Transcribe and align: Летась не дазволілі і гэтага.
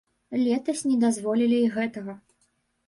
Летась 0.43 0.81
не 0.89 0.95
дазволілі 1.03 1.61
і 1.67 1.71
гэтага. 1.77 2.19